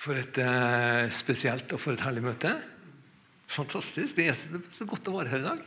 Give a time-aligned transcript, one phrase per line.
[0.00, 2.54] For et eh, spesielt og for et herlig møte.
[3.52, 4.16] Fantastisk.
[4.16, 4.38] Det er
[4.72, 5.60] så godt å være her i dag.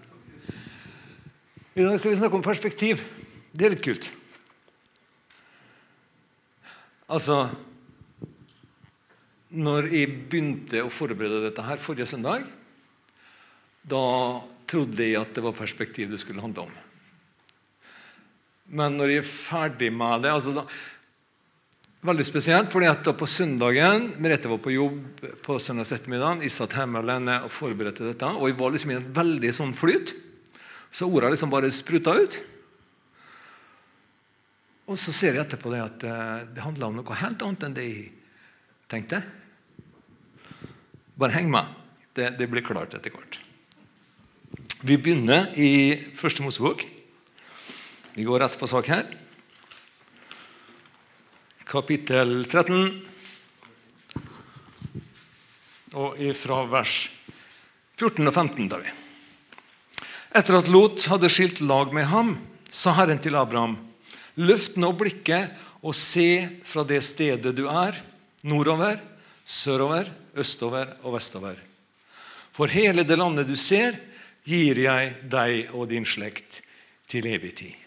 [1.73, 3.03] I dag skal vi snakke om perspektiv.
[3.53, 4.09] Det er litt kult.
[7.13, 7.43] Altså
[9.53, 12.47] Når jeg begynte å forberede dette her forrige søndag,
[13.85, 14.05] da
[14.65, 16.73] trodde jeg at det var perspektiv det skulle handle om.
[18.73, 20.63] Men når jeg er ferdig med det altså da,
[22.03, 26.41] Veldig spesielt, fordi at da på søndagen Merete var på jobb på søndags ettermiddag.
[26.43, 28.27] Jeg satt hjemme alene og forberedte dette.
[28.27, 30.11] Og jeg var liksom i en veldig sånn flyt.
[30.91, 32.35] Så ordene liksom bare spruta ut.
[34.91, 37.79] Og så ser jeg etterpå det at eh, det handla om noe helt annet enn
[37.79, 38.03] det jeg
[38.91, 39.23] tenkte.
[41.15, 41.71] Bare heng med.
[42.19, 43.39] Det, det blir klart etter hvert.
[44.83, 45.71] Vi begynner i
[46.19, 46.83] Første Mosebok.
[48.13, 49.07] Vi går rett på sak her
[51.67, 53.01] kapittel 13.
[55.93, 56.95] Og ifra vers
[57.99, 58.93] 14 og 15 tar vi.
[60.33, 62.33] Etter at Lot hadde skilt lag med ham,
[62.73, 63.77] sa Herren til Abraham.:
[64.41, 67.99] Løft nå blikket og se fra det stedet du er,
[68.41, 68.97] nordover,
[69.45, 71.59] sørover, østover og vestover.
[72.53, 73.97] For hele det landet du ser,
[74.43, 76.61] gir jeg deg og din slekt
[77.09, 77.82] til evig tid.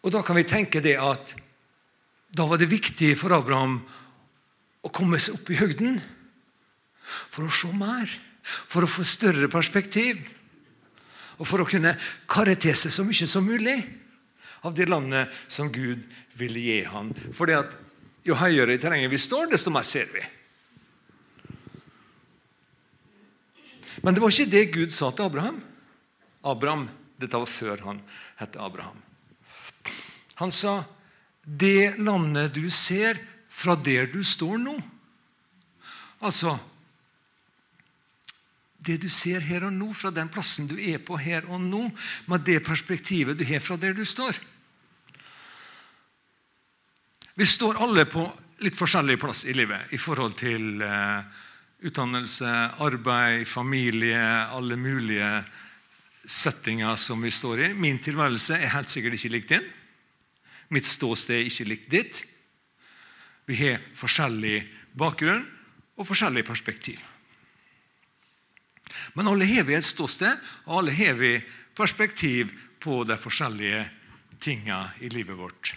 [0.00, 1.34] Og Da kan vi tenke det at
[2.30, 3.80] da var det viktig for Abraham
[4.86, 5.98] å komme seg opp i høgden
[7.30, 8.06] for å se mer,
[8.70, 10.22] for å få større perspektiv.
[11.40, 11.96] Og for å kunne
[12.30, 13.80] karre seg så mye som mulig
[14.62, 16.04] av det landet som Gud
[16.38, 17.10] ville gi ham.
[17.36, 17.72] Fordi at
[18.24, 20.22] jo høyere i terrenget vi står, desto mer ser vi.
[24.04, 25.60] Men det var ikke det Gud sa til Abraham.
[26.44, 26.88] Abraham,
[27.20, 27.98] Dette var før han
[28.40, 29.09] het Abraham.
[30.40, 30.84] Han sa,
[31.44, 34.80] 'Det landet du ser fra der du står nå'
[36.20, 36.58] Altså
[38.80, 41.90] Det du ser her og nå, fra den plassen du er på her og nå,
[42.26, 44.38] med det perspektivet du har fra der du står.
[47.36, 48.24] Vi står alle på
[48.64, 51.20] litt forskjellig plass i livet i forhold til uh,
[51.84, 52.48] utdannelse,
[52.80, 54.16] arbeid, familie,
[54.48, 55.28] alle mulige
[56.24, 57.70] settinger som vi står i.
[57.76, 59.68] Min tilværelse er helt sikkert ikke lik din.
[60.70, 62.20] Mitt ståsted er ikke likt ditt.
[63.50, 64.62] Vi har forskjellig
[64.94, 65.42] bakgrunn
[65.98, 67.00] og forskjellig perspektiv.
[69.14, 71.36] Men alle har vi et ståsted, og alle har vi
[71.76, 72.50] perspektiv
[72.80, 73.84] på de forskjellige
[74.40, 75.74] tingene i livet vårt.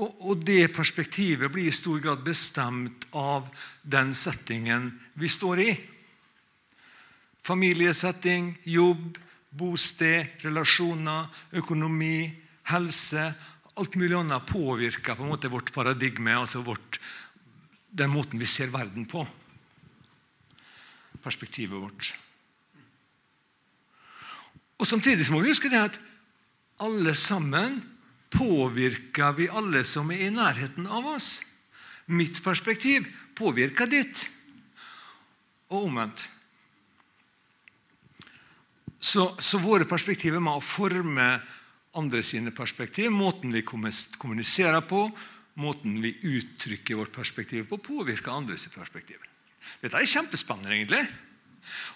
[0.00, 3.48] Og, og, Det perspektivet blir i stor grad bestemt av
[3.82, 5.72] den settingen vi står i.
[7.42, 9.18] Familiesetting, jobb,
[9.50, 12.30] bosted, relasjoner, økonomi,
[12.70, 13.32] helse
[13.80, 16.98] Alt mulig annet påvirker på en måte vårt paradigme, altså vårt,
[17.88, 19.22] den måten vi ser verden på.
[21.22, 22.10] Perspektivet vårt.
[24.80, 26.00] Og Samtidig må vi huske det at
[26.80, 27.78] alle sammen
[28.32, 31.38] påvirker vi alle som er i nærheten av oss.
[32.10, 33.06] Mitt perspektiv
[33.38, 34.26] påvirker ditt,
[35.70, 36.26] og omvendt.
[39.00, 41.26] Så, så, våre perspektiver er med å forme
[41.96, 43.08] andre sine perspektiv.
[43.12, 45.06] Måten vi kommuniserer på,
[45.60, 49.22] måten vi uttrykker vårt perspektiv på, påvirker andres perspektiv.
[49.80, 51.06] Dette er kjempespennende, egentlig.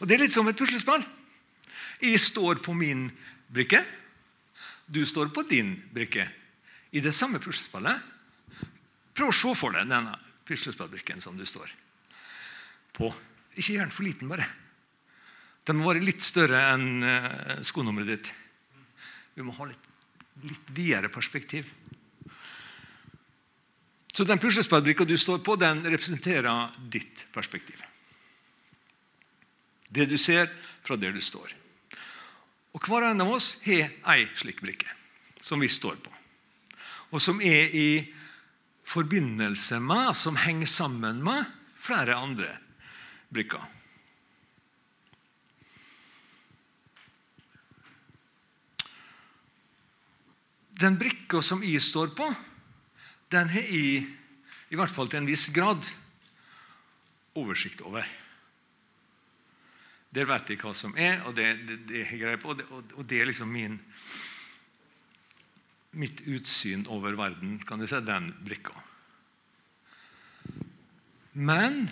[0.01, 1.05] Og Det er litt som et puslespill.
[2.01, 3.11] Jeg står på min
[3.53, 3.85] brikke,
[4.87, 6.27] du står på din brikke.
[6.93, 8.01] I det samme puslespillet.
[9.15, 10.17] Prøv å se for deg denne
[10.47, 11.71] puslespillbrikken som du står
[12.95, 13.09] på.
[13.55, 14.47] Ikke gjør den for liten, bare.
[15.65, 18.33] Den må være litt større enn eh, skonummeret ditt.
[19.35, 19.89] Vi må ha litt,
[20.45, 21.71] litt videre perspektiv.
[24.15, 27.81] Så den puslespillbrikka du står på, den representerer ditt perspektiv.
[29.89, 30.53] Det du ser
[30.85, 31.55] fra der du står.
[32.75, 34.91] Og Hver en av oss har ei slik brikke
[35.43, 36.11] som vi står på,
[37.13, 37.89] og som er i
[38.89, 41.45] forbindelse med, som henger sammen med,
[41.77, 42.49] flere andre
[43.35, 43.74] brikker.
[50.81, 52.27] Den brikka som jeg står på,
[53.31, 54.05] den har jeg,
[54.71, 55.87] i hvert fall til en viss grad,
[57.39, 58.07] oversikt over.
[60.15, 63.07] Der vet jeg hva som er, og det, det, det jeg greier og det, og
[63.11, 63.81] det er liksom min,
[65.99, 68.75] mitt utsyn over verden, kan du si, den brikka.
[71.35, 71.89] Men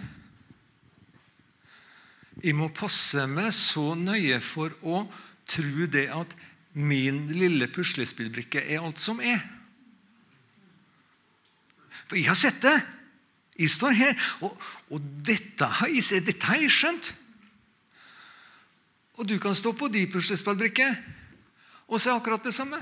[2.43, 5.05] jeg må passe meg så nøye for å
[5.51, 6.35] tro det at
[6.73, 9.43] Min lille puslespillbrikke er alt som er.
[12.09, 12.77] For jeg har sett det.
[13.61, 14.57] Jeg står her, og,
[14.91, 17.13] og dette, har jeg, dette har jeg skjønt.
[19.21, 20.89] Og du kan stå på de puslespillbrikke
[21.93, 22.81] og se akkurat det samme.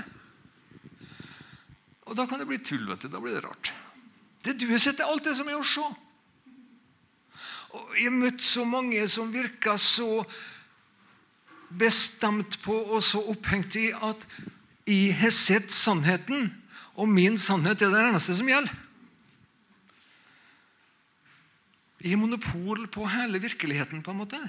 [2.07, 2.87] Og da kan det bli tull.
[2.87, 3.11] vet du.
[3.11, 3.73] Da blir det rart.
[4.43, 5.83] Det du har sett, er alt det som er å se.
[7.71, 10.23] Og jeg har møtt så mange som virker så
[11.79, 14.25] bestemt på og så opphengt i at
[14.87, 16.49] jeg har sett sannheten,
[16.99, 18.73] og min sannhet er det eneste som gjelder.
[22.01, 24.39] Jeg har monopol på hele virkeligheten, på en måte.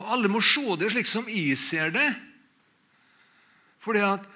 [0.00, 2.08] Og alle må se det slik som jeg ser det.
[3.82, 4.28] Fordi at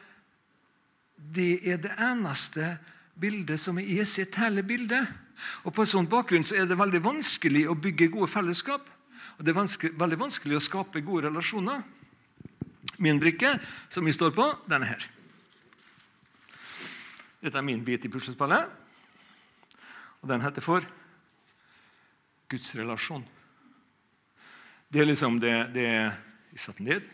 [1.34, 2.75] det er det eneste
[3.20, 5.06] bildet som er i sett hele bildet.
[5.64, 8.82] Og På en sånn bakgrunn så er det veldig vanskelig å bygge gode fellesskap.
[9.38, 11.82] Og det er vanskelig, veldig vanskelig å skape gode relasjoner.
[13.03, 13.56] Min brikke,
[13.93, 15.06] som vi står på, den er her.
[17.44, 18.69] Dette er min bit i puslespillet.
[20.23, 20.87] Og den heter for
[22.49, 23.25] Guds relasjon.
[24.88, 25.88] Det er liksom det, det
[26.55, 27.11] Jeg satte den ned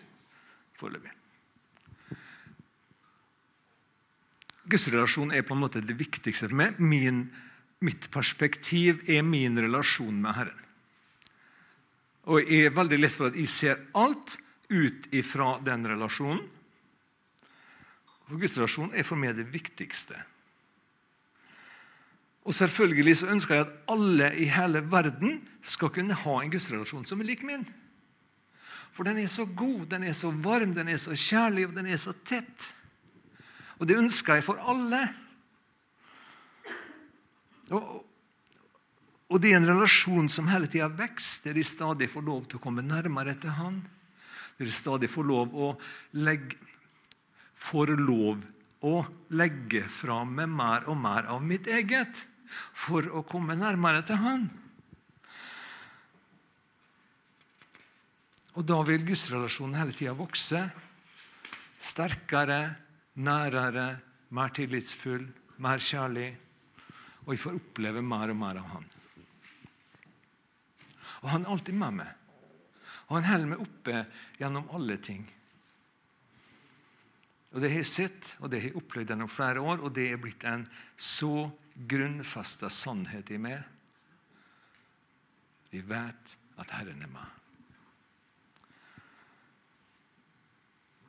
[0.76, 1.14] foreløpig.
[4.70, 6.78] Gudsrelasjon er på en måte det viktigste for meg.
[6.78, 7.24] Min,
[7.82, 10.66] mitt perspektiv er min relasjon med Herren.
[12.30, 14.36] Og jeg er veldig lett for at jeg ser alt
[14.70, 16.44] ut ifra den relasjonen.
[18.28, 20.14] For Guds relasjon er for meg det viktigste.
[22.46, 27.04] Og selvfølgelig så ønsker jeg at alle i hele verden skal kunne ha en gudsrelasjon
[27.08, 27.66] som er lik min.
[28.94, 31.90] For den er så god, den er så varm, den er så kjærlig, og den
[31.90, 32.70] er så tett.
[33.78, 35.02] Og det ønsker jeg for alle.
[37.70, 38.06] Og,
[39.30, 42.58] og det er en relasjon som hele tida vokser, der de stadig får lov til
[42.58, 43.78] å komme nærmere til Han.
[44.58, 45.68] Der de stadig får lov å
[46.18, 46.58] legge,
[47.54, 48.42] får lov
[48.82, 48.96] å
[49.38, 54.50] legge fra meg mer og mer av mitt eget for å komme nærmere til Han.
[58.58, 60.66] Og da vil gudsrelasjonen hele tida vokse.
[61.80, 62.62] Sterkere,
[63.22, 63.90] nærere,
[64.34, 65.22] mer tillitsfull,
[65.62, 66.32] mer kjærlig.
[67.28, 68.96] Og vi får oppleve mer og mer av Han.
[71.20, 72.12] Og Han er alltid med meg.
[73.08, 74.04] Og Han holder meg oppe
[74.40, 75.24] gjennom alle ting.
[77.50, 80.06] Og Det har jeg sett og det har jeg opplevd gjennom flere år, og det
[80.12, 81.50] er blitt en så
[81.90, 83.58] grunnfesta sannhet i meg.
[85.70, 87.36] Vi vet at Herren er med.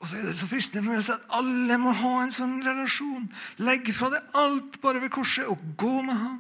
[0.02, 2.34] Og så er det så fristende for meg å si at alle må ha en
[2.34, 3.28] sånn relasjon.
[3.62, 6.40] Legg fra deg alt bare ved korset og gå med Han.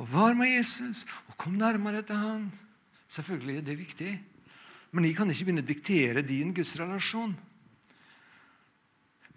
[0.00, 2.46] Og var med Jesus og kom nærmere til Han.
[3.14, 4.12] Selvfølgelig er det viktig,
[4.94, 7.34] men jeg kan ikke begynne å diktere din gudsrelasjon.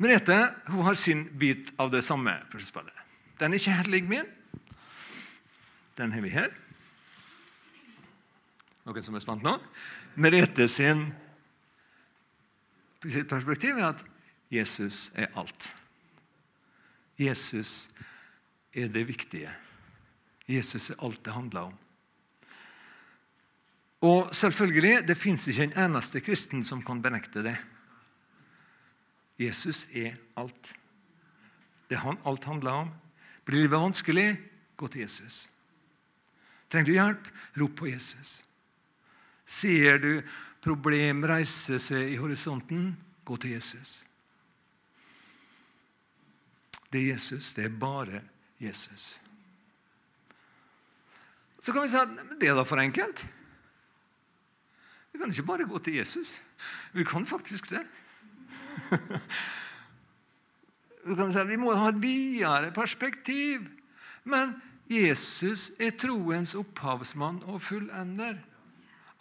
[0.02, 0.38] Merete
[0.70, 2.94] hun har sin bit av det samme puslespillet.
[3.38, 4.26] Den er ikke helt lik min.
[5.98, 6.50] Den har vi her.
[8.86, 9.58] Noen som er spent nå?
[10.18, 11.10] Merete sin
[13.08, 14.02] sitt perspektiv er at
[14.52, 15.70] Jesus er alt.
[17.20, 17.92] Jesus
[18.74, 19.52] er det viktige.
[20.48, 21.76] Jesus er alt det handler om.
[24.02, 27.56] Og selvfølgelig, det fins ikke en eneste kristen som kan benekte det.
[29.42, 30.74] Jesus er alt.
[31.90, 32.92] Det han alt handler om.
[33.46, 34.28] Blir livet vanskelig,
[34.78, 35.48] gå til Jesus.
[36.70, 37.30] Trenger du hjelp,
[37.62, 38.42] rop på Jesus.
[39.46, 40.12] Ser du
[40.62, 42.92] problem reise seg i horisonten,
[43.26, 44.02] gå til Jesus.
[46.92, 47.54] Det er Jesus.
[47.56, 48.22] Det er bare
[48.60, 49.16] Jesus.
[51.60, 53.24] Så kan vi si at det er da for enkelt.
[55.18, 56.36] Vi kan ikke bare gå til Jesus.
[56.94, 57.80] Vi kan faktisk det.
[61.08, 63.66] Vi kan si at vi må ha et videre perspektiv.
[64.30, 64.54] Men
[64.86, 68.38] Jesus er troens opphavsmann og fullender.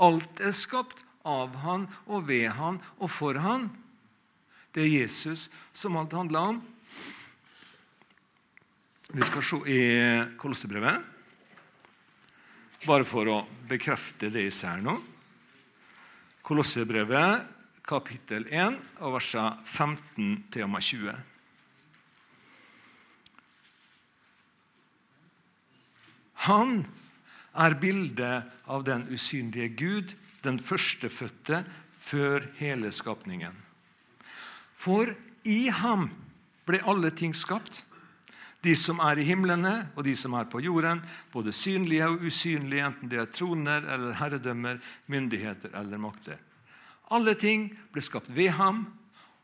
[0.05, 3.71] Alt er skapt av han og ved han og for han.
[4.77, 6.63] Det er Jesus som alt handler om.
[9.17, 9.83] Vi skal se i
[10.37, 11.13] Kolossebrevet,
[12.85, 15.01] bare for å bekrefte det jeg ser nå.
[16.47, 17.43] Kolossebrevet,
[17.83, 21.15] kapittel 1, og versene 15 til og med 20.
[26.47, 26.77] Han
[27.51, 30.15] er bildet av den usynlige Gud,
[30.47, 31.65] den førstefødte
[31.99, 33.59] før hele skapningen.
[34.79, 35.11] For
[35.43, 36.13] i ham
[36.69, 37.83] ble alle ting skapt,
[38.67, 42.83] de som er i himlene og de som er på jorden, både synlige og usynlige,
[42.89, 46.41] enten det er troner eller herredømmer, myndigheter eller makter.
[47.15, 48.87] Alle ting ble skapt ved ham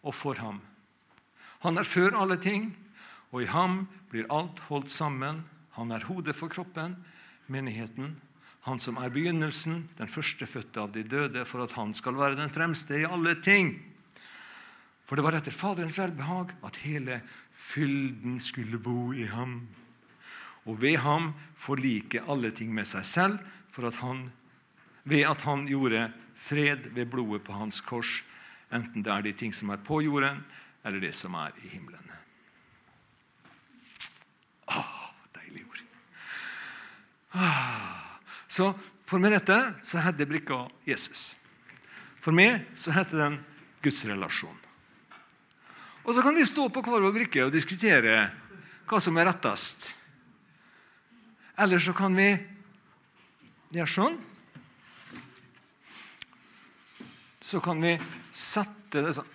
[0.02, 0.58] og for ham.
[1.62, 2.72] Han er før alle ting,
[3.30, 6.98] og i ham blir alt holdt sammen Han er hodet for kroppen,
[7.48, 8.10] menigheten.
[8.68, 12.52] Han som er begynnelsen, den førstefødte av de døde, for at han skal være den
[12.52, 13.78] fremste i alle ting.
[15.08, 17.22] For det var etter Faderens velbehag at hele
[17.54, 19.68] fylden skulle bo i ham.
[20.64, 23.38] Og ved ham forlike alle ting med seg selv,
[23.72, 24.28] for at han,
[25.04, 28.20] ved at han gjorde fred ved blodet på hans kors,
[28.72, 30.44] enten det er de ting som er på jorden,
[30.84, 32.10] eller det som er i himmelen.
[34.72, 34.96] Åh,
[35.34, 35.82] deilig ord.
[37.34, 38.18] Ah.
[38.48, 38.72] Så
[39.08, 41.32] for meg dette så heter brikka Jesus.
[42.22, 43.38] For meg så heter den
[43.82, 44.61] Guds relasjon.
[46.02, 48.26] Og så kan vi stå på hver vår brikke og diskutere
[48.90, 49.92] hva som er rettest.
[51.62, 52.30] Eller så kan vi
[53.72, 54.18] gjøre sånn.
[57.42, 57.94] Så kan vi
[58.32, 59.30] sette det sånn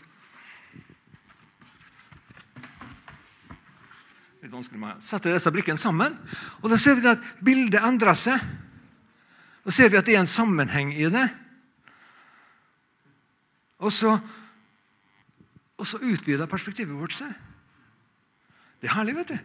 [4.47, 6.13] Litt vanskelig med Sette disse brikkene sammen,
[6.61, 8.43] og da ser vi at bildet endrer seg.
[9.65, 11.25] Da ser vi at det er en sammenheng i det.
[13.83, 14.13] Og så,
[15.77, 17.31] og så utvider perspektivet vårt seg.
[18.81, 19.37] Det er herlig, vet du.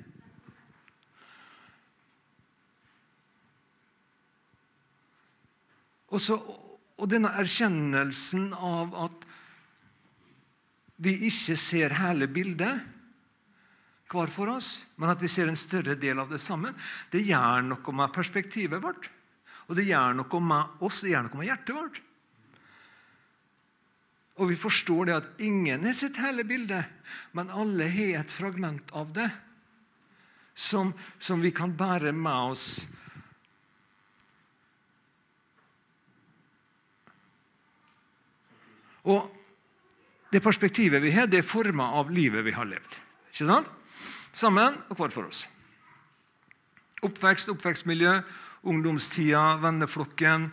[6.12, 9.28] Og, så, og denne erkjennelsen av at
[11.02, 12.82] vi ikke ser hele bildet
[14.12, 16.76] hver for oss, men at vi ser en større del av det sammen,
[17.08, 19.08] det gjør noe med perspektivet vårt.
[19.70, 22.02] Og det gjør noe med oss, det gjør noe med hjertet vårt.
[24.40, 26.88] Og vi forstår det at ingen har sett hele bildet,
[27.36, 29.28] men alle har et fragment av det
[30.54, 32.66] som, som vi kan bære med oss
[39.02, 39.26] Og
[40.32, 42.98] det perspektivet vi har, det er forma av livet vi har levd.
[43.32, 43.70] Ikke sant?
[44.32, 45.44] Sammen og hver for oss.
[47.02, 48.20] Oppvekst, oppvekstmiljø,
[48.70, 50.52] ungdomstida, venneflokken,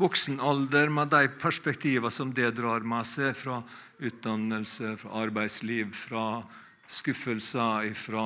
[0.00, 3.60] voksen alder med de perspektivene som det drar med seg fra
[4.00, 6.42] utdannelse, fra arbeidsliv, fra
[6.90, 8.24] skuffelser, fra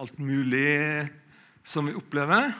[0.00, 1.10] alt mulig
[1.66, 2.52] som vi opplever.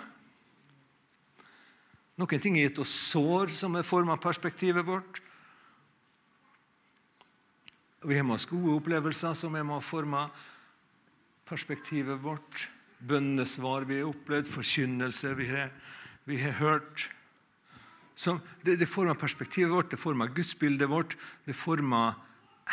[2.20, 5.22] Noen ting har gitt oss sår som er forma perspektivet vårt.
[8.04, 10.26] Vi har med oss gode opplevelser som er med å forme
[11.48, 12.66] perspektivet vårt.
[13.00, 15.72] Bønnesvar vi har opplevd, forkynnelse vi har,
[16.28, 17.08] vi har hørt.
[18.20, 21.16] Så det, det former perspektivet vårt, det former gudsbildet vårt,
[21.48, 22.18] det former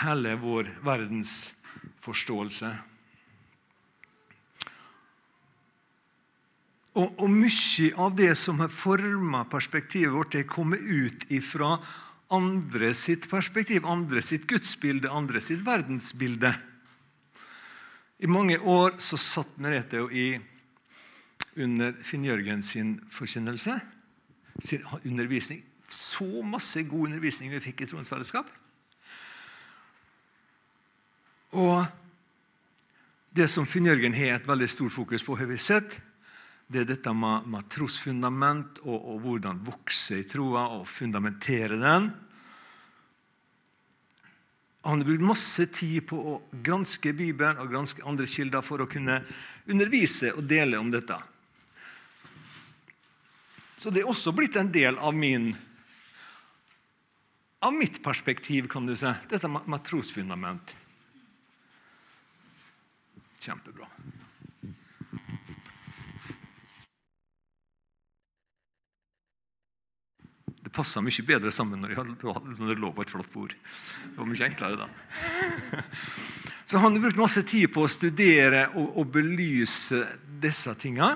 [0.02, 2.74] hele vår verdensforståelse.
[6.98, 11.78] Og, og mye av det som har forma perspektivet vårt, er kommet ut ifra
[12.34, 16.58] andre sitt perspektiv, andre sitt gudsbilde, andre sitt verdensbilde.
[18.20, 20.34] I mange år så satt Merete og i
[21.56, 23.80] under Finn Jørgen sin forkynnelse,
[24.64, 25.64] sin undervisning.
[25.90, 28.50] Så masse god undervisning vi fikk i Troens fellesskap.
[31.56, 31.86] Og
[33.38, 36.00] det som Finn Jørgen har et veldig stort fokus på, har vi sett,
[36.68, 42.10] det er dette med, med trosfundament og, og, hvordan vokse i troa og fundamentere den.
[44.88, 48.90] Han har brukt masse tid på å granske Bibelen og granske andre kilder for å
[48.92, 49.22] kunne
[49.68, 51.16] undervise og dele om dette.
[53.78, 55.52] Så det er også blitt en del av min
[57.60, 59.10] av mitt perspektiv, kan du si.
[59.30, 60.76] Dette med trosfundament.
[63.42, 63.88] Kjempebra.
[70.62, 73.56] Det passa mye bedre sammen når, det lå på et flott bord.
[73.56, 74.90] Det var mye enklere da.
[76.68, 80.02] Så han har brukt masse tid på å studere og, og belyse
[80.44, 81.16] disse tingene.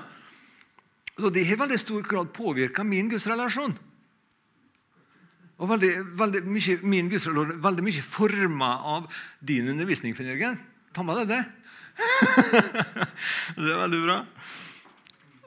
[1.20, 3.74] Og det har i veldig stor grad påvirka min gudsrelasjon.
[5.62, 9.10] Og veldig, veldig mye, min gudsrelasjon veldig mye forma av
[9.44, 10.16] din undervisning.
[10.16, 10.58] Finn Jørgen.
[10.96, 11.42] Ta med deg det.
[13.60, 14.18] det er veldig bra.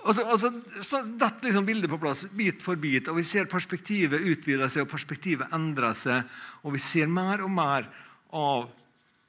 [0.06, 0.52] Og så, og så,
[0.86, 4.86] så detter liksom bildet på plass bit for bit, og vi ser perspektivet utvide seg
[4.86, 6.30] og perspektivet endre seg.
[6.62, 7.90] Og vi ser mer og mer
[8.36, 8.68] av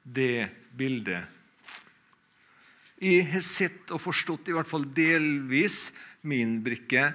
[0.05, 1.33] det bildet.
[3.01, 5.91] Jeg har sett og forstått i hvert fall delvis
[6.27, 7.07] min brikke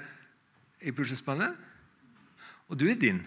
[0.82, 1.54] i puslespillet,
[2.68, 3.20] og du er din.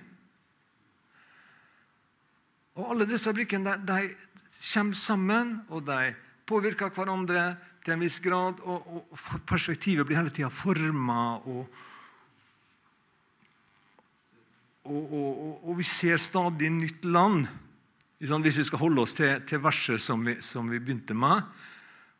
[2.75, 6.15] Og Alle disse brikkene de, de kommer sammen, og de
[6.45, 7.53] påvirker hverandre
[7.85, 11.37] til en viss grad, og, og perspektivet blir hele tida forma.
[11.45, 11.69] Og,
[14.89, 17.45] og, og, vi ser stadig nytt land.
[18.19, 21.45] Hvis vi skal holde oss til, til verset som vi, som vi, begynte med,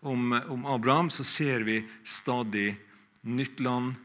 [0.05, 2.75] om, om, Abraham, så ser vi stadig
[3.25, 3.95] nytt land.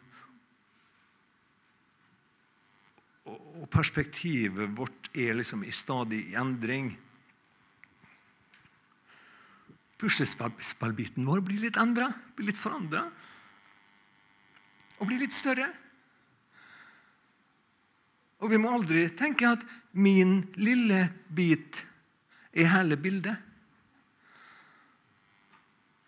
[3.28, 6.94] Og perspektivet vårt er liksom i stadig endring.
[10.00, 13.04] Puslespillbiten vår blir litt endra, blir litt forandra.
[15.00, 15.68] Og blir litt større.
[18.40, 21.82] Og vi må aldri tenke at min lille bit
[22.56, 23.36] er hele bildet.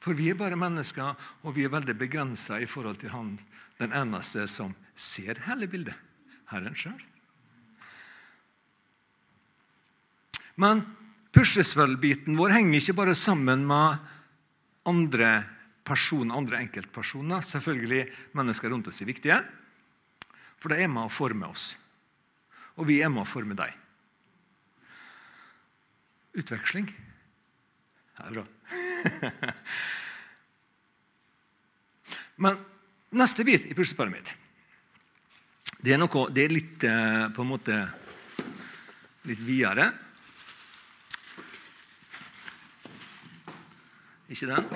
[0.03, 1.15] For vi er bare mennesker,
[1.47, 3.37] og vi er veldig begrensa i forhold til han,
[3.79, 5.95] den eneste som ser hele bildet.
[6.51, 6.99] Herren sjøl.
[10.61, 10.83] Men
[11.33, 14.03] puslespillbiten vår henger ikke bare sammen med
[14.91, 15.31] andre
[15.87, 17.41] personer, andre enkeltpersoner.
[17.47, 18.05] Selvfølgelig
[18.37, 19.39] mennesker rundt oss er viktige,
[20.61, 21.73] for de er med å forme oss.
[22.77, 23.81] Og vi er med å forme dem.
[26.43, 26.89] Utveksling.
[26.89, 28.47] Det er bra.
[32.43, 32.57] Men
[33.13, 34.33] neste bit i puslespillet mitt
[35.83, 37.75] det er, noe, det er litt eh, på en måte
[39.27, 39.91] litt videre.
[44.31, 44.63] Ikke den?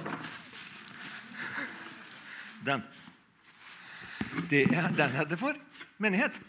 [2.67, 2.83] Den.
[4.51, 5.55] Det er den heter for
[6.03, 6.41] menighet.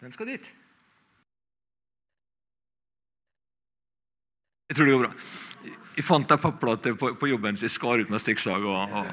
[0.00, 0.46] Den skal dit.
[4.66, 5.12] Jeg tror det går bra.
[5.96, 8.60] Jeg fant ei papplate på, på, jobben, så jeg skar ut med stikksag.
[8.66, 9.06] Og, og.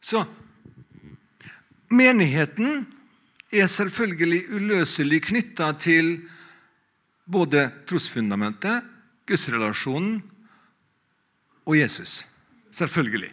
[0.10, 0.26] så
[1.90, 2.86] Menigheten
[3.50, 6.28] er selvfølgelig uløselig knytta til
[7.26, 8.84] både trosfundamentet,
[9.26, 10.22] gudsrelasjonen
[11.66, 12.26] og Jesus.
[12.70, 13.32] Selvfølgelig.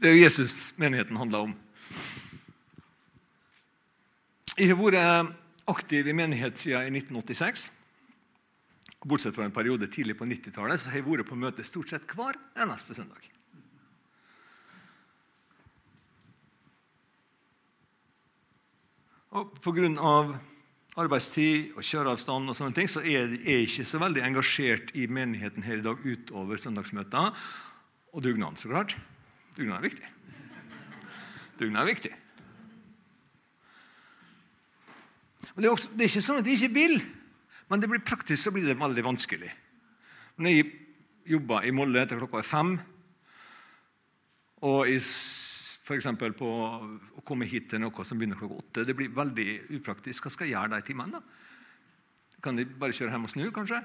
[0.00, 1.52] Det er jo Jesus menigheten handler om.
[4.60, 5.30] Jeg har vært
[5.72, 7.62] aktiv i menighet siden 1986.
[9.08, 12.36] Bortsett fra en periode tidlig på 90-tallet har jeg vært på møte stort sett hver
[12.60, 13.24] eneste søndag.
[19.32, 19.88] Og Pga.
[21.00, 25.64] arbeidstid og kjøreavstand og sånne ting, så er jeg ikke så veldig engasjert i menigheten
[25.64, 27.32] her i dag utover søndagsmøtene
[28.12, 28.98] og dugnaden, så klart.
[29.56, 30.16] Dugnaden er viktig.
[31.56, 32.18] Dugnaden er viktig.
[35.54, 37.00] Og det, er også, det er ikke sånn at de ikke vil,
[37.70, 39.50] men det blir praktisk så blir det veldig vanskelig.
[40.40, 40.70] Når jeg
[41.30, 42.72] jobber i Molde til klokka er fem,
[44.66, 46.08] og f.eks.
[46.36, 49.46] på å komme hit til noe som begynner klokka åtte Det blir veldig
[49.78, 50.26] upraktisk.
[50.26, 51.16] Hva skal jeg gjøre de timene?
[51.16, 51.22] da?
[52.44, 53.80] Kan de bare kjøre hjem og snu, kanskje?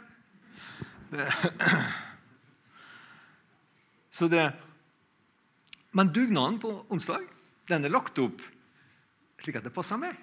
[1.11, 1.29] Det.
[4.15, 4.45] Så det
[5.95, 7.23] Men dugnaden på onsdag
[7.69, 8.43] den er lagt opp
[9.41, 10.15] slik at det passer meg.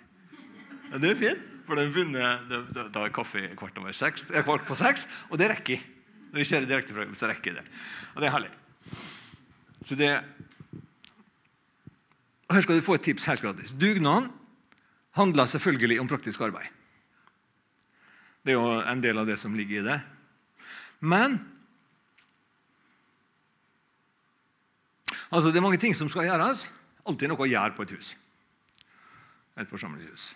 [0.93, 2.43] Ja, det er fint, for den begynner,
[2.93, 5.87] da er kaffe kvart, over seks, kvart på seks, og det rekker jeg.
[6.33, 7.81] Når jeg kjører direkte fra jobb, så rekker jeg det.
[8.13, 8.51] Og det er herlig.
[9.83, 10.11] Så det
[12.49, 13.73] og Her skal du få et tips helt gratis.
[13.73, 14.29] Dugnaden
[15.17, 16.69] handler selvfølgelig om praktisk arbeid.
[18.45, 19.97] Det er jo en del av det som ligger i det.
[21.01, 21.39] Men
[25.31, 26.69] altså Det er mange ting som skal gjøres.
[27.09, 28.13] Alltid noe å gjøre på et hus.
[29.57, 30.35] Et forsamlingshus.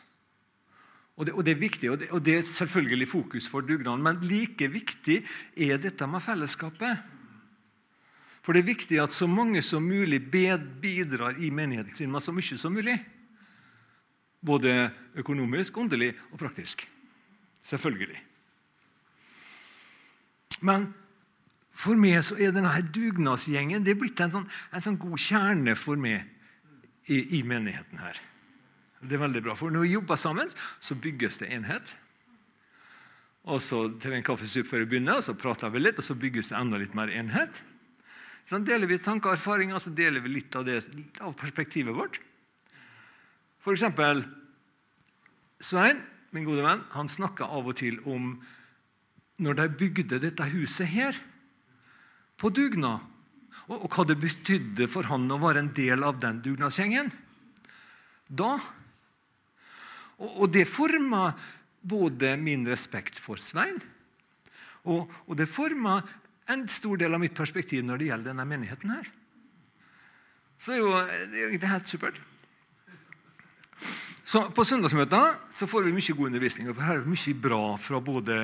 [1.16, 4.02] Og det, og det, er viktig, og det, og det, er selvfølgelig fokus for dugnaden.
[4.04, 5.22] Men like viktig
[5.56, 7.00] er dette med fellesskapet.
[8.44, 12.36] For det er viktig at så mange som mulig bidrar i menigheten sin med så
[12.36, 12.98] mye som mulig.
[14.44, 16.84] Både økonomisk, åndelig og praktisk.
[17.64, 18.20] Selvfølgelig.
[20.62, 20.92] Men
[21.76, 25.74] for meg så er denne dugnadsgjengen det er blitt en sånn, en sånn god kjerne
[25.76, 26.22] for meg
[27.08, 28.20] i, i menigheten her.
[29.00, 31.94] Det er veldig bra, for Når vi jobber sammen, så bygges det enhet.
[33.46, 36.04] Og Så tar vi en kaffesup før vi begynner, og så prater vi litt, og
[36.04, 37.62] så bygges det enda litt mer enhet.
[38.46, 40.80] Så deler vi tanker og erfaringer, så deler vi litt av, det,
[41.20, 42.20] av perspektivet vårt.
[43.62, 44.24] For eksempel
[45.62, 46.02] Svein,
[46.36, 48.36] min gode venn, han snakka av og til om
[49.42, 51.16] når de bygde dette huset her,
[52.36, 53.04] på dugnad,
[53.66, 57.08] og, og hva det betydde for han å være en del av den dugnadsgjengen.
[58.28, 58.58] Da
[60.18, 61.30] og, det forma
[61.82, 63.76] både min respekt for Svein,
[64.86, 65.98] og, og det forma
[66.52, 69.08] en stor del av mitt perspektiv når det gjelder denne menigheten her.
[70.62, 70.92] Så jo,
[71.32, 72.20] det er jo helt supert.
[74.26, 76.70] Så På søndagsmøter så får vi mye god undervisning.
[76.70, 78.38] og Her er det mye bra fra både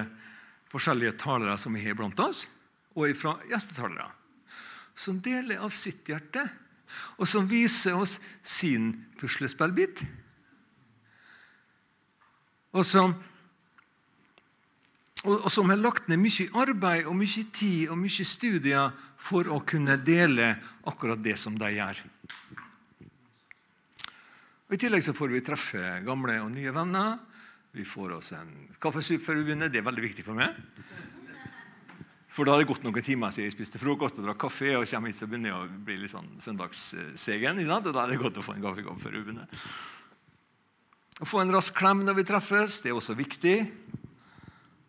[0.71, 2.45] forskjellige talere som er har blant oss,
[2.95, 4.11] og fra gjestetalere.
[4.95, 6.45] Som deler av sitt hjerte,
[7.17, 10.05] og som viser oss sin puslespillbit
[12.73, 13.15] og som
[15.23, 18.91] og, som har lagt ned mye arbeid og mye tid og mye studier
[19.23, 20.49] for å kunne dele
[20.91, 22.01] akkurat det som de gjør.
[24.67, 27.21] Og I tillegg så får vi treffe gamle og nye venner.
[27.77, 28.51] Vi får oss en
[28.83, 29.71] kaffesup før vi begynner.
[29.71, 30.59] Det er veldig viktig for meg.
[32.33, 34.73] For da har det gått noen timer siden jeg spiste frokost og drakk kaffe.
[34.75, 37.61] og kommer hit så begynner jeg å bli litt sånn søndagssegen.
[37.63, 39.63] Og da er det godt å få en kaffekopp før vi begynner.
[41.23, 43.59] Å få en rask klem når vi treffes, det er også viktig.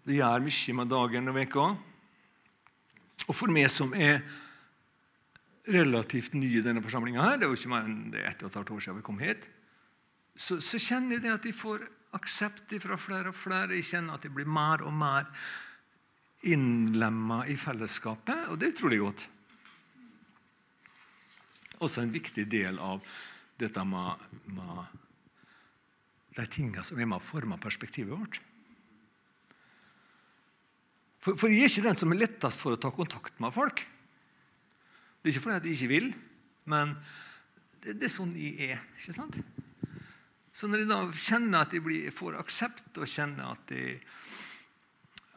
[0.04, 1.66] Det gjør mye med dagen og veka.
[3.28, 4.24] Og for meg som er
[5.70, 8.58] relativt ny i denne forsamlinga det er jo ikke mer enn det ett og et
[8.60, 9.46] halvt år siden vi kom hit,
[10.36, 11.86] så, så kjenner jeg at jeg får
[12.18, 13.78] aksept fra flere og flere.
[13.78, 15.30] Jeg kjenner at jeg blir mer og mer
[16.50, 19.28] innlemma i fellesskapet, og det er utrolig godt.
[21.86, 23.06] Også en viktig del av
[23.62, 25.03] dette med, med
[26.34, 28.40] de tingene som er med å forme perspektivet vårt.
[31.24, 33.86] For, for, jeg er ikke den som er lettest for å ta kontakt med folk.
[35.22, 36.10] Det er ikke fordi jeg ikke vil,
[36.72, 36.98] men
[37.84, 38.82] det, det er sånn jeg er.
[39.00, 39.40] ikke sant?
[40.54, 44.02] Så når jeg da kjenner at jeg blir, får aksept, og kjenner at jeg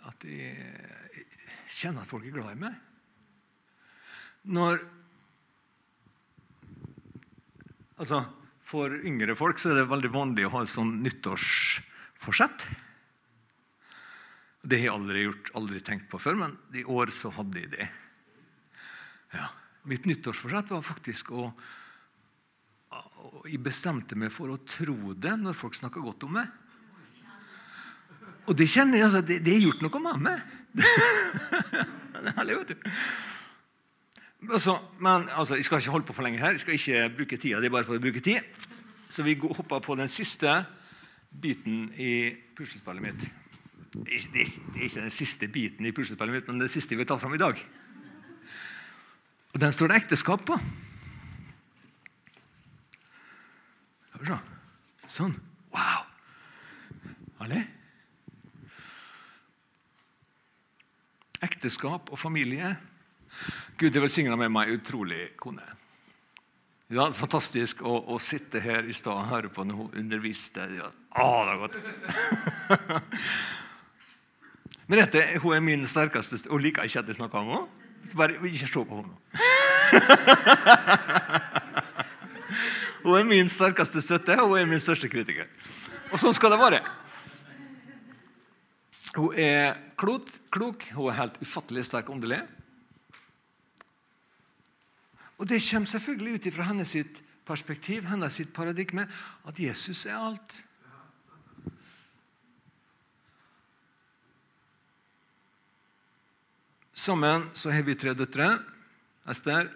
[0.06, 1.24] at jeg
[1.76, 2.76] kjenner at folk er glad i meg.
[4.54, 4.85] Når
[7.96, 8.18] Altså,
[8.66, 12.66] For yngre folk er det veldig vanlig å ha et sånn nyttårsforsett.
[14.66, 17.70] Det har jeg aldri gjort, aldri tenkt på før, men i år så hadde jeg
[17.76, 17.87] det.
[19.37, 19.46] Ja.
[19.87, 21.50] Mitt nyttårsforsett var faktisk å
[23.46, 26.46] Jeg bestemte meg for å tro det når folk snakker godt om meg.
[28.46, 30.55] Og det kjenner jeg, altså, det har gjort noe med meg.
[30.79, 32.90] det er herlig, vet du.
[34.52, 36.50] Altså, men altså, Jeg skal ikke holde på for lenge her.
[36.50, 37.61] Jeg skal ikke bruke tida.
[37.61, 38.40] Det er bare for å bruke tid.
[39.09, 40.64] Så vi hopper på den siste
[41.42, 43.26] biten i puslespillet mitt.
[43.96, 44.50] Det er,
[44.82, 47.40] ikke den siste biten i puslespillet mitt, men den siste vi tar ta fram i
[47.40, 47.61] dag.
[49.54, 50.59] Og Den står det ekteskap på.
[55.06, 55.37] Sånn.
[55.70, 56.04] Wow!
[57.40, 57.62] Alle?
[61.46, 62.76] ekteskap og familie.
[63.77, 65.64] Gud er velsigna med meg utrolig kone.
[66.87, 70.62] Det var fantastisk å, å, sitte her i stad og høre på når hun underviste.
[70.77, 70.87] Ja,
[71.18, 71.77] det er godt.
[74.87, 77.66] Men dette, hun er min sterkeste Hun liker ikke at jeg snakker om henne.
[78.07, 79.14] Så bare ikke se på henne.
[83.03, 85.46] hun er min sterkeste støtte, og hun er min største kritiker.
[86.12, 86.81] Og sånn skal det være.
[89.16, 92.46] Hun er klok, klok, hun er helt ufattelig sterk åndelig.
[95.37, 96.96] Og det kommer selvfølgelig ut fra hennes
[97.46, 99.07] perspektiv, hennes paradigme,
[99.46, 100.62] at Jesus er alt.
[106.96, 108.59] Sammen så har vi tre døtre.
[109.29, 109.68] Esther,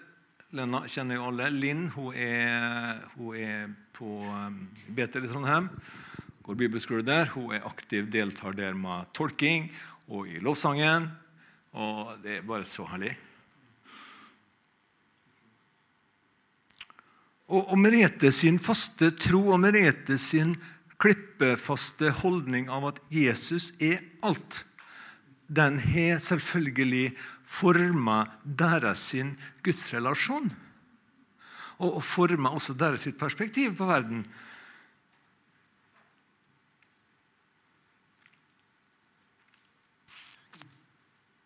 [0.57, 1.51] Lena kjenner jo alle.
[1.53, 4.62] Linn hun er, hun er på um,
[4.96, 5.68] Betel i Trondheim
[6.51, 7.31] går bibelskole der.
[7.31, 9.70] Hun er aktiv deltar der med tolking
[10.09, 11.11] og i lovsangen.
[11.73, 13.14] Og det er bare så herlig.
[17.50, 20.54] Og, og Merete sin faste tro og Merete sin
[21.00, 24.62] klippefaste holdning av at Jesus er alt,
[25.50, 29.32] den har selvfølgelig forma deres sin
[29.66, 30.52] gudsrelasjon.
[31.80, 34.22] Og, og forma også deres sitt perspektiv på verden.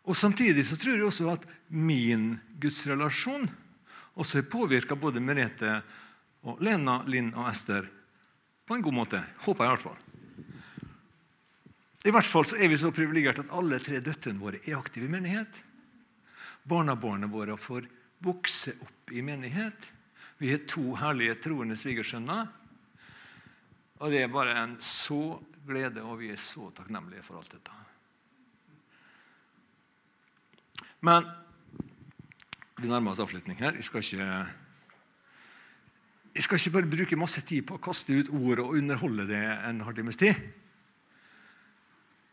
[0.04, 3.48] Og Samtidig så tror jeg også at min gudsrelasjon
[4.14, 5.82] også har påvirka både Merete,
[6.44, 7.86] og Lena, Linn og Ester
[8.68, 9.20] på en god måte.
[9.46, 10.00] Håper jeg i hvert fall.
[12.04, 15.08] I hvert fall så er vi så privilegerte at alle tre døtrene våre er aktive
[15.08, 15.60] i menighet.
[16.68, 17.88] Barnebarna våre får
[18.24, 19.88] vokse opp i menighet.
[20.40, 22.50] Vi har to herlige troende svigersønner.
[24.04, 27.80] Og det er bare en så glede, og vi er så takknemlige for alt dette.
[31.04, 31.24] Men
[32.84, 33.76] vi nærmer oss avslutning her.
[33.78, 34.28] Jeg skal ikke
[36.34, 39.42] jeg skal ikke bare bruke masse tid på å kaste ut ord og underholde det
[39.68, 40.34] en halvtimes tid.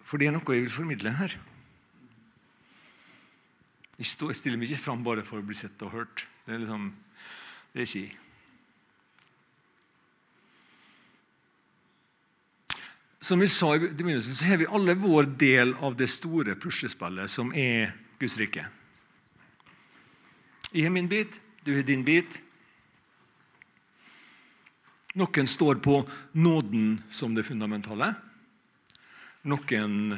[0.01, 1.35] For det er noe jeg vil formidle her.
[4.01, 6.25] Jeg stiller meg ikke fram bare for å bli sett og hørt.
[6.47, 6.89] Det er liksom,
[7.71, 8.17] det er ikke jeg.
[13.21, 17.29] Som vi sa i begynnelsen, så har vi alle vår del av det store puslespillet
[17.29, 18.65] som er Guds rike.
[20.71, 22.39] Jeg har min bit, du har din bit.
[25.19, 25.97] Noen står på
[26.39, 28.13] nåden som det fundamentale.
[29.43, 30.15] Noen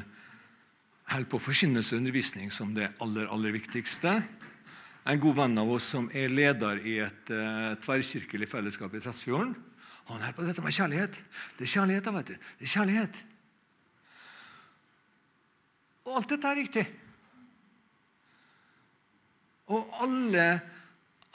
[1.09, 4.19] holder på forkynnelse og undervisning som det aller, aller viktigste.
[5.09, 9.55] En god venn av oss som er leder i et uh, tverrkirkelig fellesskap i Tresfjorden,
[10.03, 11.17] han holder på dette med kjærlighet.
[11.57, 12.33] Det er kjærlighet, vet du.
[12.59, 13.19] Det er kjærlighet.
[16.03, 16.83] Og alt dette er riktig.
[19.71, 20.47] Og alle,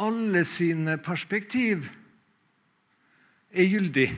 [0.05, 1.89] alle sine perspektiv
[3.49, 4.09] er gyldig.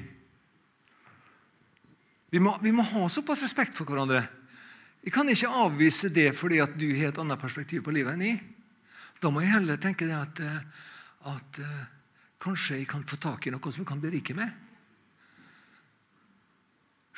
[2.31, 4.23] Vi må, vi må, ha såpass respekt for hverandre.
[5.03, 8.27] Jeg kan ikke avvise det fordi at du har et annet perspektiv på livet enn
[8.27, 8.41] jeg.
[9.21, 10.61] Da må jeg heller tenke det at, eh,
[11.29, 11.81] at uh,
[12.41, 14.53] kanskje jeg kan få tak i noe som kan berike meg.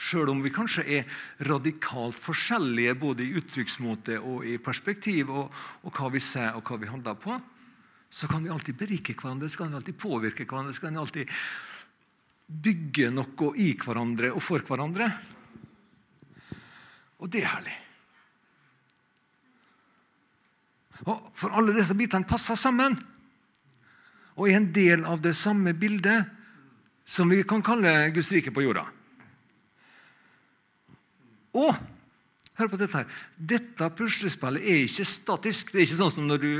[0.02, 5.52] Sjøl om vi kanskje er radikalt forskjellige både i uttrykksmåte og i perspektiv, og,
[5.84, 7.36] og, hva vi ser og hva vi handler på,
[8.12, 10.74] så kan vi alltid berike hverandre, så kan vi alltid påvirke hverandre.
[10.74, 11.36] så kan vi alltid
[12.66, 15.06] bygge noe i hverandre og for hverandre.
[17.22, 17.78] Og det er herlig.
[21.06, 22.98] Og For alle disse bitene passer sammen
[24.32, 26.28] og er en del av det samme bildet
[27.04, 28.86] som vi kan kalle Guds rike på jorda.
[31.52, 31.74] Og
[32.58, 35.72] hør på dette her, dette puslespillet er ikke statisk.
[35.72, 36.52] Det er ikke sånn som når du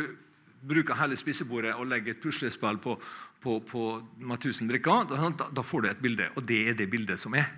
[0.62, 2.96] bruker hele spisebordet og legger et puslespill på,
[3.42, 3.83] på, på,
[4.22, 7.35] med 1000 brikker, da, da, får du et bilde, og det er det bildet som
[7.38, 7.48] er.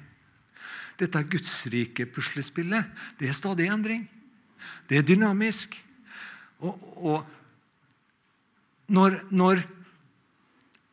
[0.98, 2.86] Dette gudsrike puslespillet.
[3.18, 4.06] Det er stadig endring.
[4.88, 5.74] Det er dynamisk.
[6.62, 7.24] Og, og
[8.94, 9.64] når, når,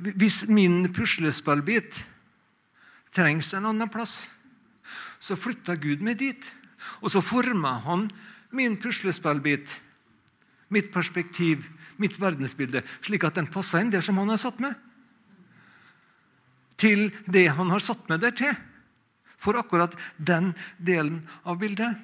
[0.01, 1.99] Hvis min puslespillbit
[3.13, 4.23] trengs en annen plass,
[5.21, 6.47] så flytta Gud meg dit.
[7.05, 8.07] Og så forma han
[8.51, 9.77] min puslespillbit,
[10.73, 11.67] mitt perspektiv,
[12.01, 14.73] mitt verdensbilde, slik at den passer inn der som han har satt meg.
[16.81, 18.55] Til det han har satt meg der til.
[19.41, 21.97] For akkurat den delen av bildet.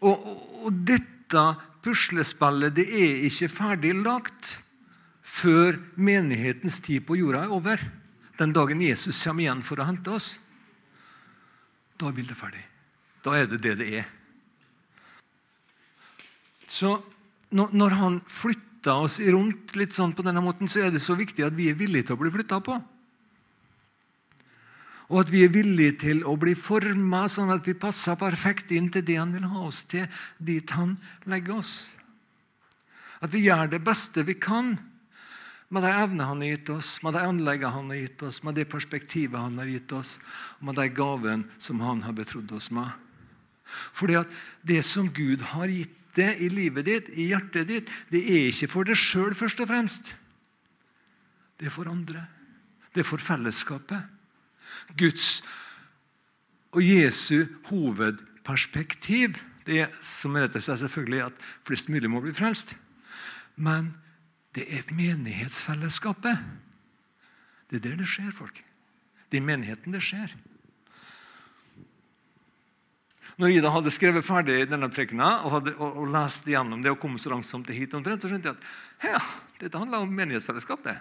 [0.00, 0.24] Og,
[0.64, 1.44] og dette
[1.84, 4.54] puslespillet det er ikke ferdig lagt
[5.20, 7.84] før menighetens tid på jorda er over.
[8.40, 10.32] Den dagen Jesus kommer igjen for å hente oss.
[12.00, 12.62] Da er bildet ferdig.
[13.20, 14.08] Da er det det det er.
[16.70, 16.94] Så
[17.52, 21.44] når han flytter oss rundt litt sånn på denne måten, så er det så viktig
[21.44, 22.78] at vi er villige til å bli flytta på.
[25.10, 28.88] Og at vi er villige til å bli forma sånn at vi passer perfekt inn
[28.94, 30.06] til det han vil ha oss til,
[30.38, 30.94] dit han
[31.28, 31.74] legger oss.
[33.20, 34.78] At vi gjør det beste vi kan
[35.70, 38.58] med de evnene han har gitt oss, med de anleggene han har gitt oss, med
[38.58, 40.16] det perspektivet han har gitt oss,
[40.58, 42.90] og med de gavene som han har betrodd oss med.
[43.94, 48.24] Fordi at det som Gud har gitt det i livet ditt, i hjertet ditt, det
[48.24, 50.10] er ikke for deg sjøl først og fremst.
[51.60, 52.24] Det er for andre.
[52.90, 54.02] Det er for fellesskapet.
[54.98, 55.44] Guds
[56.74, 62.74] og Jesu hovedperspektiv det som retter seg selvfølgelig at flest mulig må bli frelst.
[63.60, 63.92] Men
[64.56, 66.40] det er menighetsfellesskapet.
[67.70, 68.56] Det er der det skjer, folk.
[69.30, 70.34] Det er i menigheten det skjer.
[73.40, 76.98] Når Ida hadde skrevet ferdig denne prekena og, hadde, og, og lest gjennom det og
[77.00, 79.20] kom så langsomt hit, omtrent, så skjønte jeg at ja,
[79.62, 80.82] dette handler om menighetsfellesskap.
[80.84, 80.98] Det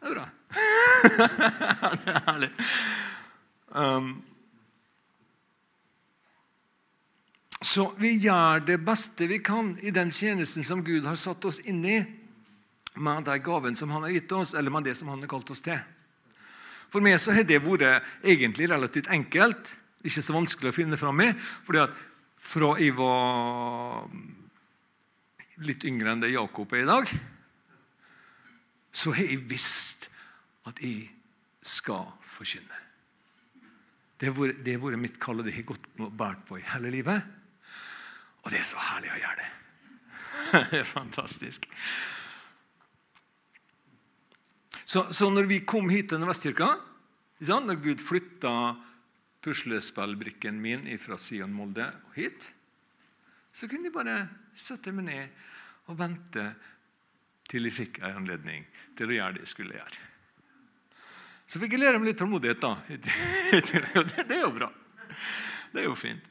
[0.00, 0.28] Det er bra.
[2.00, 2.50] det er herlig.
[3.68, 4.14] Um,
[7.60, 11.60] så vi gjør det beste vi kan i den tjenesten som Gud har satt oss
[11.68, 11.98] inn i,
[12.94, 15.50] med de gavene som Han har gitt oss, eller med det som Han har kalt
[15.50, 15.78] oss til.
[16.90, 19.76] For meg så har det vært egentlig relativt enkelt
[20.06, 21.32] ikke så vanskelig å finne fram i.
[21.66, 21.96] fordi at
[22.40, 24.08] fra jeg var
[25.60, 27.10] litt yngre enn det Jakob er i dag,
[28.90, 30.08] så har jeg visst
[30.66, 31.10] at jeg
[31.60, 32.78] skal forkynne.
[34.20, 37.22] Det har vært, mitt kall, og det har jeg gått båret på i hele livet.
[38.40, 39.50] Og det er så herlig å gjøre det.
[40.72, 41.68] Det er fantastisk.
[44.90, 46.72] Så, så når vi kom hit til Nordvestkirka,
[47.46, 48.52] når Gud flytta
[49.44, 52.48] puslespillbrikken min fra Sion Molde hit,
[53.54, 54.16] så kunne jeg bare
[54.58, 55.44] sette meg ned
[55.86, 56.42] og vente
[57.50, 58.66] til jeg fikk en anledning
[58.98, 60.02] til å gjøre det jeg skulle gjøre.
[61.46, 62.74] Så fikk jeg lære meg litt tålmodighet, da.
[64.26, 64.72] Det er jo bra.
[65.70, 66.26] Det er jo fint.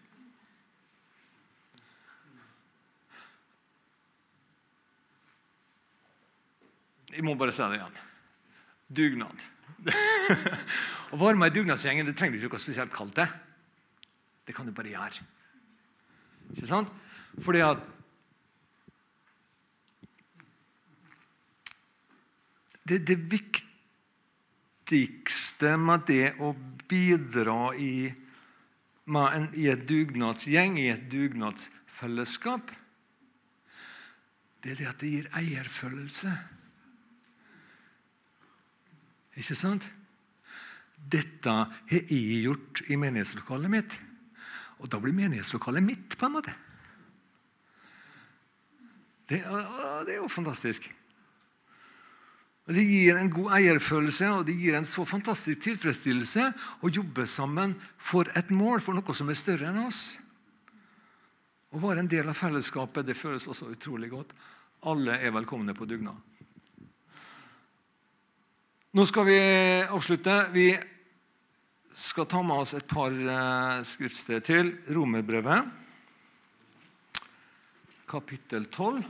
[7.16, 8.00] Jeg må bare si det igjen.
[8.90, 9.46] Dugnad.
[11.14, 13.30] Å være med i dugnadsgjengen det trenger du ikke noe spesielt kalt det.
[14.46, 15.26] Det kan du bare gjøre.
[16.56, 16.90] Ikke sant?
[17.46, 17.80] Fordi at
[22.90, 23.18] det, det
[24.90, 26.56] viktigste med det å
[26.90, 32.72] bidra i en, i et dugnadsgjeng, i et dugnadsfellesskap,
[34.60, 36.32] det er det at det gir eierfølelse.
[39.40, 39.88] Ikke sant?
[41.00, 43.96] Dette har jeg gjort i menighetslokalet mitt.
[44.80, 46.56] Og da blir menighetslokalet mitt, på en måte.
[49.30, 49.40] Det,
[50.08, 50.88] det er jo fantastisk.
[52.70, 56.44] Det gir en god eierfølelse og det gir en så fantastisk tilfredsstillelse
[56.86, 60.04] å jobbe sammen for et mål, for noe som er større enn oss.
[61.74, 64.36] Å være en del av fellesskapet det føles også utrolig godt.
[64.90, 66.18] Alle er velkomne på dugnad.
[68.90, 69.38] Nå skal vi
[69.86, 70.34] avslutte.
[70.50, 70.72] Vi
[71.94, 74.72] skal ta med oss et par eh, skriftsteder til.
[74.98, 75.68] Romerbrevet,
[78.10, 79.04] kapittel 12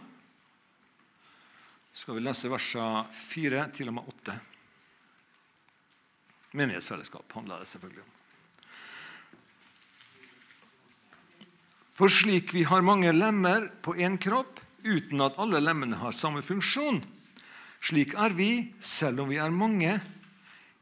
[1.96, 4.36] skal vi lese versene 4 til og med 8.
[6.60, 8.18] Menighetsfellesskap handler det selvfølgelig om.
[11.96, 16.44] For slik vi har mange lemmer på én kropp, uten at alle lemmene har samme
[16.44, 17.00] funksjon,
[17.82, 20.00] slik er vi, selv om vi er mange,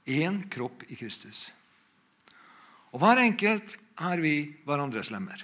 [0.08, 1.48] én kropp i Kristus.
[2.96, 5.44] Og hver enkelt er vi hverandres lemmer.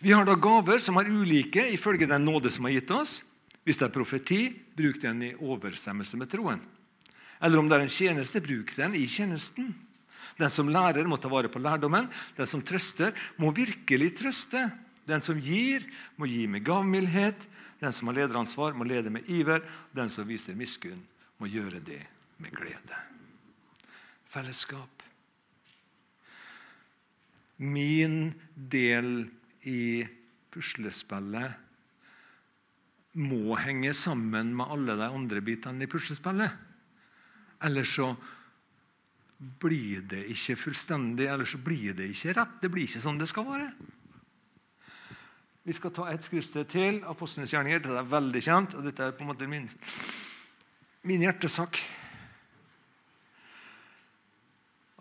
[0.00, 3.20] Vi har da gaver som er ulike ifølge den nåde som er gitt oss.
[3.66, 4.40] Hvis det er profeti,
[4.76, 6.60] bruk den i overstemmelse med troen.
[7.42, 9.72] Eller om det er en tjeneste, bruk den i tjenesten.
[10.36, 12.06] Den som lærer, må ta vare på lærdommen.
[12.36, 14.66] Den som trøster, må virkelig trøste.
[15.06, 15.86] Den som gir,
[16.18, 17.46] må gi med gavmildhet.
[17.80, 19.62] Den som har lederansvar, må lede med iver.
[19.94, 21.02] Den som viser miskunn,
[21.38, 22.02] må gjøre det
[22.42, 22.98] med glede.
[24.26, 25.02] Fellesskap.
[27.56, 29.28] Min del
[29.64, 30.04] i
[30.52, 31.62] puslespillet
[33.16, 36.52] må henge sammen med alle de andre bitene i puslespillet.
[37.64, 38.10] Ellers så
[39.60, 42.58] blir det ikke fullstendig, eller så blir det ikke rett.
[42.60, 43.70] Det blir ikke sånn det skal være.
[45.66, 47.00] Vi skal ta et skriftsted til.
[47.10, 47.80] Apostlenes gjerninger.
[47.82, 48.74] Dette er veldig kjent.
[48.78, 49.64] og Dette er på en måte min,
[51.02, 51.80] min hjertesak.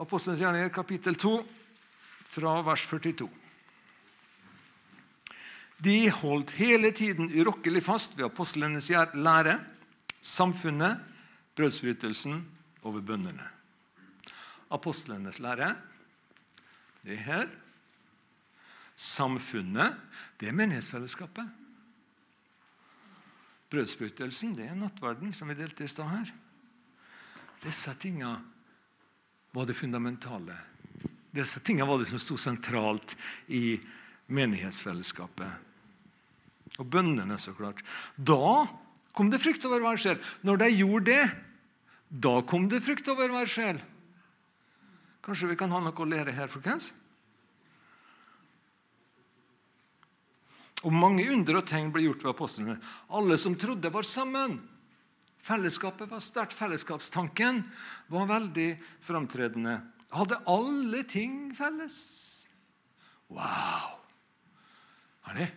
[0.01, 1.36] Apostlenes gjerninger, kapittel 2,
[2.34, 3.28] fra vers 42.
[5.86, 9.60] De holdt hele tiden urokkelig fast ved apostlenes lære,
[10.21, 10.97] samfunnet,
[11.56, 12.41] brødsbrytelsen
[12.82, 13.45] over bøndene.
[14.73, 15.75] Apostlenes lære,
[17.06, 17.47] det er her.
[18.95, 19.97] Samfunnet,
[20.39, 21.47] det er menighetsfellesskapet.
[23.73, 26.31] Brødsprøytelsen, det er nattverden, som vi delte i stad her.
[27.65, 28.38] Disse tingene
[29.55, 30.55] var det fundamentale.
[31.36, 33.17] Disse tingene var det som sto sentralt
[33.51, 33.75] i
[34.31, 35.49] menighetsfellesskapet.
[36.79, 37.81] Og bøndene, så klart.
[38.15, 38.67] Da
[39.15, 40.21] kom det frykt over hver sjel.
[40.47, 41.25] Når de gjorde det,
[42.10, 43.81] da kom det frykt over hver sjel.
[45.25, 46.91] Kanskje vi kan ha noe å lære her, folkens?
[50.86, 52.78] Og mange under og tegn ble gjort ved apostlene.
[53.10, 54.60] Alle som trodde, var sammen.
[55.45, 56.54] Fellesskapet var sterkt.
[56.58, 57.63] Fellesskapstanken
[58.13, 58.69] var veldig
[59.06, 59.80] framtredende.
[60.13, 61.98] Hadde alle ting felles.
[63.34, 63.95] Wow!
[65.36, 65.48] De?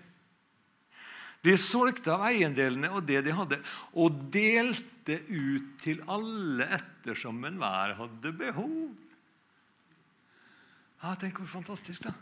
[1.44, 3.60] De solgte av eiendelene og det de hadde,
[3.94, 8.88] og delte ut til alle ettersom enhver hadde behov.
[11.04, 12.16] Ja, Tenk hvor fantastisk, da.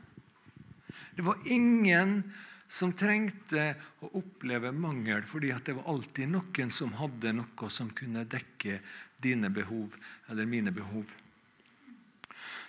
[1.16, 2.18] Det var ingen
[2.68, 3.68] som trengte
[4.02, 8.80] å oppleve mangel, fordi det var alltid noen som hadde noe som kunne dekke
[9.22, 9.94] dine behov
[10.30, 11.06] eller mine behov.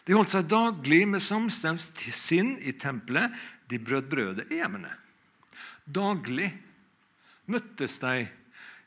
[0.07, 3.33] De holdt seg daglig med samstemt sinn i tempelet.
[3.67, 4.93] De brøt brødet i hjemmene.
[5.83, 6.47] Daglig
[7.51, 8.27] møttes de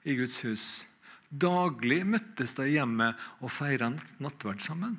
[0.08, 0.64] i Guds hus.
[1.28, 4.96] Daglig møttes de hjemme og feira nattverd sammen.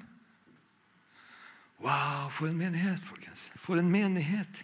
[1.81, 3.49] Wow, for en menighet, folkens.
[3.57, 4.61] For en menighet.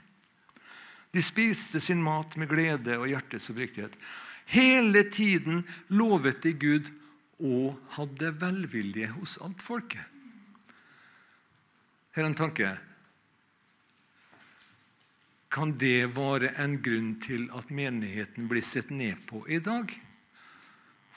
[1.18, 3.96] De spiste sin mat med glede og hjertets oppriktighet.
[4.54, 6.92] Hele tiden lovet de Gud
[7.42, 10.04] og hadde velvilje hos alt folket.
[12.14, 12.70] Her er en tanke.
[15.54, 19.90] Kan det være en grunn til at menigheten blir sett ned på i dag?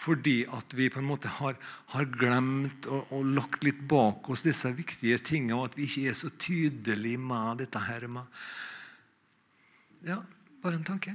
[0.01, 1.61] Fordi at vi på en måte har,
[1.93, 6.09] har glemt og, og, lagt litt bak oss disse viktige tingene, og at vi ikke
[6.09, 8.09] er så tydelige med dette her.
[8.09, 8.25] Med.
[10.07, 10.23] Ja,
[10.63, 11.15] bare en tanke.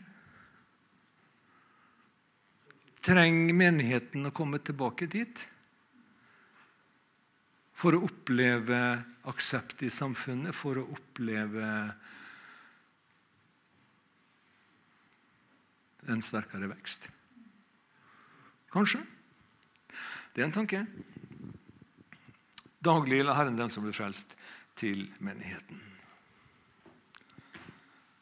[3.06, 5.44] Trenger menigheten å komme tilbake dit?
[7.76, 8.80] For å oppleve
[9.30, 11.68] aksept i samfunnet, for å oppleve
[16.10, 17.10] en sterkere vekst.
[18.74, 19.02] Kanskje.
[20.34, 20.86] Det er en tanke.
[22.86, 24.38] Daglig la Herren den som blir frelst,
[24.78, 25.95] til menigheten.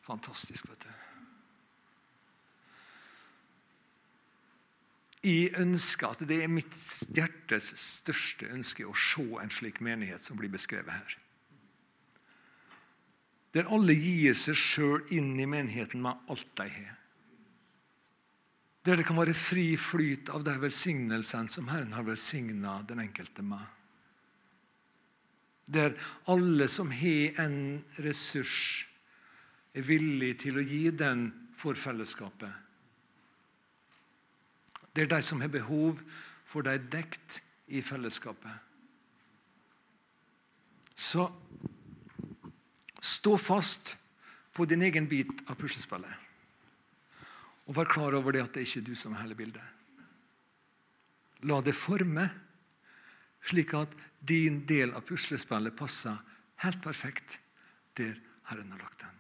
[0.04, 0.94] Fantastisk, vet du.
[5.24, 6.76] Jeg ønsker at Det er mitt
[7.16, 11.16] hjertes største ønske å se en slik menighet som blir beskrevet her.
[13.54, 17.00] Der alle gir seg sjøl inn i menigheten med alt de har.
[18.84, 23.46] Der det kan være fri flyt av de velsignelsene som Herren har velsigna den enkelte
[23.46, 23.64] med.
[25.72, 25.96] Der
[26.28, 28.84] alle som har en ressurs,
[29.74, 32.52] er villig til å gi den for fellesskapet.
[34.94, 36.02] Det er de som har behov,
[36.46, 37.40] for de dekt
[37.74, 38.54] i fellesskapet.
[40.94, 41.26] Så
[43.02, 43.96] stå fast
[44.54, 46.14] på din egen bit av puslespillet.
[47.66, 49.66] Og vær klar over det at det ikke er du som er hele bildet.
[51.50, 52.28] La det forme,
[53.44, 56.22] slik at din del av puslespillet passer
[56.64, 57.40] helt perfekt
[57.98, 58.16] der
[58.48, 59.13] Herren har lagt det.